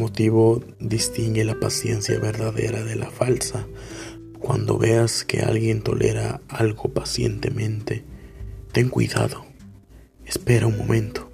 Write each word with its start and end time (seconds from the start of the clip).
motivo 0.00 0.64
distingue 0.80 1.44
la 1.44 1.60
paciencia 1.60 2.18
verdadera 2.18 2.82
de 2.82 2.96
la 2.96 3.10
falsa. 3.10 3.66
Cuando 4.38 4.78
veas 4.78 5.24
que 5.24 5.40
alguien 5.40 5.82
tolera 5.82 6.40
algo 6.48 6.92
pacientemente, 6.92 8.04
ten 8.72 8.88
cuidado. 8.88 9.44
Espera 10.24 10.66
un 10.66 10.78
momento. 10.78 11.30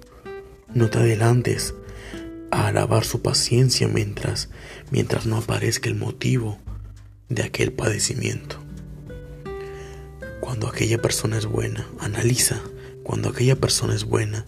No 0.73 0.89
te 0.89 0.99
adelantes 0.99 1.73
a 2.51 2.67
alabar 2.67 3.05
su 3.05 3.21
paciencia 3.21 3.87
mientras 3.87 4.49
mientras 4.91 5.25
no 5.25 5.37
aparezca 5.37 5.89
el 5.89 5.95
motivo 5.95 6.59
de 7.29 7.43
aquel 7.43 7.71
padecimiento. 7.71 8.57
Cuando 10.41 10.67
aquella 10.67 11.01
persona 11.01 11.37
es 11.37 11.45
buena, 11.45 11.87
analiza. 11.99 12.61
Cuando 13.03 13.29
aquella 13.29 13.55
persona 13.55 13.95
es 13.95 14.03
buena, 14.03 14.45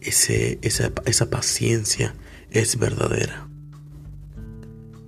ese, 0.00 0.58
esa, 0.62 0.92
esa 1.04 1.30
paciencia 1.30 2.14
es 2.54 2.78
verdadera. 2.78 3.48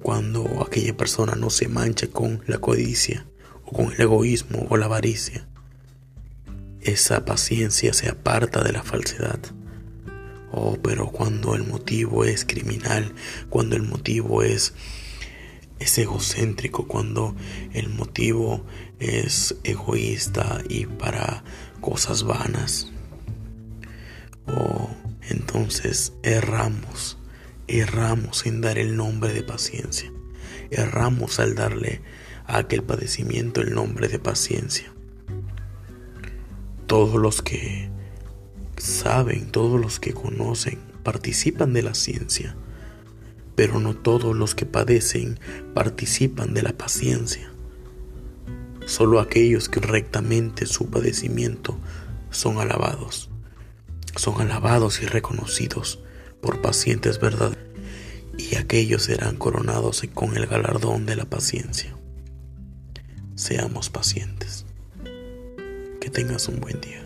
Cuando 0.03 0.65
aquella 0.67 0.97
persona 0.97 1.37
no 1.37 1.49
se 1.49 1.69
mancha 1.69 2.09
con 2.09 2.43
la 2.47 2.59
codicia 2.59 3.25
o 3.65 3.73
con 3.73 3.93
el 3.93 4.01
egoísmo 4.01 4.67
o 4.69 4.77
la 4.77 4.87
avaricia, 4.87 5.49
esa 6.81 7.25
paciencia 7.25 7.93
se 7.93 8.09
aparta 8.09 8.63
de 8.63 8.73
la 8.73 8.83
falsedad. 8.83 9.39
Oh, 10.53 10.77
pero 10.83 11.11
cuando 11.11 11.55
el 11.55 11.65
motivo 11.65 12.25
es 12.25 12.45
criminal, 12.45 13.13
cuando 13.49 13.77
el 13.77 13.83
motivo 13.83 14.43
es, 14.43 14.75
es 15.79 15.99
egocéntrico, 15.99 16.89
cuando 16.89 17.37
el 17.73 17.91
motivo 17.91 18.65
es 18.99 19.55
egoísta 19.63 20.63
y 20.69 20.87
para 20.87 21.45
cosas 21.81 22.25
vanas, 22.25 22.91
oh, 24.49 24.89
entonces 25.29 26.13
erramos, 26.23 27.19
erramos 27.69 28.47
en 28.47 28.61
dar 28.61 28.79
el 28.79 28.97
nombre 28.97 29.33
de 29.33 29.43
paciencia, 29.43 30.13
erramos 30.71 31.41
al 31.41 31.55
darle 31.55 32.03
a 32.47 32.59
aquel 32.59 32.83
padecimiento 32.83 33.61
el 33.61 33.75
nombre 33.75 34.09
de 34.09 34.19
paciencia. 34.19 34.93
Todos 36.87 37.21
los 37.21 37.43
que 37.43 37.91
saben, 38.77 39.51
todos 39.51 39.81
los 39.81 39.99
que 39.99 40.13
conocen, 40.13 40.79
participan 41.03 41.73
de 41.73 41.83
la 41.83 41.95
ciencia, 41.95 42.57
pero 43.57 43.81
no 43.81 43.97
todos 43.97 44.37
los 44.37 44.55
que 44.55 44.67
padecen 44.67 45.41
participan 45.75 46.55
de 46.55 46.63
la 46.63 46.73
paciencia. 46.73 47.51
Solo 48.85 49.19
aquellos 49.19 49.69
que 49.69 49.81
rectamente 49.81 50.67
su 50.67 50.89
padecimiento 50.91 51.77
son 52.31 52.59
alabados, 52.59 53.31
son 54.15 54.41
alabados 54.41 55.03
y 55.03 55.07
reconocidos 55.07 56.01
por 56.47 56.61
pacientes 56.63 57.19
verdad 57.19 57.57
y 58.39 58.55
aquellos 58.55 59.03
serán 59.03 59.35
coronados 59.37 60.05
con 60.15 60.37
el 60.37 60.47
galardón 60.47 61.05
de 61.05 61.17
la 61.17 61.25
paciencia. 61.25 61.93
Seamos 63.35 63.91
pacientes. 63.91 64.65
Que 66.01 66.09
tengas 66.09 66.47
un 66.47 66.61
buen 66.61 66.81
día. 66.81 67.03